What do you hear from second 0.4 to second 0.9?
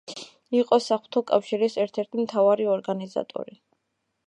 იყო